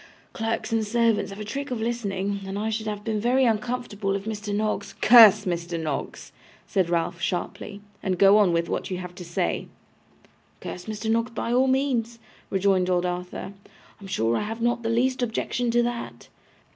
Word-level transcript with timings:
Clerks 0.33 0.73
and 0.73 0.83
servants 0.83 1.29
have 1.29 1.39
a 1.39 1.45
trick 1.45 1.69
of 1.69 1.79
listening, 1.79 2.39
and 2.47 2.57
I 2.57 2.71
should 2.71 2.87
have 2.87 3.03
been 3.03 3.19
very 3.19 3.45
uncomfortable 3.45 4.15
if 4.15 4.25
Mr. 4.25 4.51
Noggs' 4.51 4.93
'Curse 4.99 5.45
Mr. 5.45 5.79
Noggs,' 5.79 6.31
said 6.65 6.89
Ralph, 6.89 7.21
sharply, 7.21 7.81
'and 8.01 8.17
go 8.17 8.39
on 8.39 8.51
with 8.51 8.67
what 8.67 8.89
you 8.89 8.97
have 8.97 9.13
to 9.13 9.23
say.' 9.23 9.67
'Curse 10.59 10.85
Mr. 10.85 11.07
Noggs, 11.07 11.29
by 11.29 11.53
all 11.53 11.67
means,' 11.67 12.17
rejoined 12.49 12.89
old 12.89 13.05
Arthur; 13.05 13.53
'I 13.99 14.03
am 14.03 14.07
sure 14.07 14.35
I 14.35 14.41
have 14.41 14.59
not 14.59 14.81
the 14.81 14.89
least 14.89 15.21
objection 15.21 15.69
to 15.69 15.83
that. 15.83 16.29